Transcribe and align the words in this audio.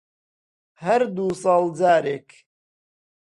هەر 0.83 1.01
دوو 1.15 1.29
ساڵ 1.43 1.63
جارێک 1.79 2.29